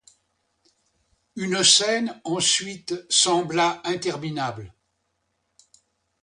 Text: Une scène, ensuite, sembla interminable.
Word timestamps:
Une 1.35 1.63
scène, 1.63 2.19
ensuite, 2.23 3.05
sembla 3.07 3.81
interminable. 3.85 4.73